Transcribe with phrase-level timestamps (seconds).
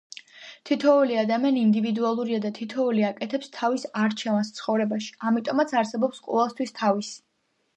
[0.67, 7.17] თითოეული ადამიანი ინდივიდუალურია და თითოეული აკეთებს თავის არჩევანს ცხოვრებაში, ამიტომაც არსებობს ყველასთვის თავისი.